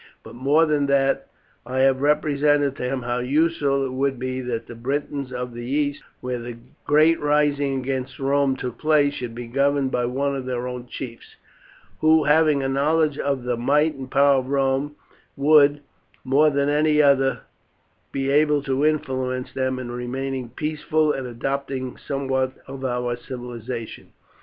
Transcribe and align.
But 0.23 0.33
more 0.33 0.65
than 0.65 0.87
that, 0.87 1.27
I 1.63 1.81
have 1.81 2.01
represented 2.01 2.75
to 2.75 2.83
him 2.89 3.03
how 3.03 3.19
useful 3.19 3.85
it 3.85 3.93
would 3.93 4.17
be 4.17 4.41
that 4.41 4.65
the 4.65 4.73
Britons 4.73 5.31
of 5.31 5.53
the 5.53 5.61
east, 5.63 6.01
where 6.21 6.39
the 6.39 6.57
great 6.87 7.19
rising 7.19 7.79
against 7.81 8.17
Rome 8.17 8.55
took 8.55 8.79
place, 8.79 9.13
should 9.13 9.35
be 9.35 9.45
governed 9.45 9.91
by 9.91 10.05
one 10.07 10.35
of 10.35 10.45
their 10.47 10.67
own 10.67 10.87
chiefs, 10.87 11.35
who, 11.99 12.23
having 12.23 12.63
a 12.63 12.67
knowledge 12.67 13.19
of 13.19 13.43
the 13.43 13.55
might 13.57 13.93
and 13.93 14.09
power 14.09 14.39
of 14.39 14.49
Rome, 14.49 14.95
would, 15.37 15.81
more 16.23 16.49
than 16.49 16.67
any 16.67 16.99
other, 16.99 17.41
be 18.11 18.31
able 18.31 18.63
to 18.63 18.83
influence 18.83 19.53
them 19.53 19.77
in 19.77 19.91
remaining 19.91 20.49
peaceful 20.49 21.11
and 21.11 21.27
adopting 21.27 21.95
somewhat 21.97 22.53
of 22.65 22.83
our 22.83 23.15
civilization. 23.17 24.07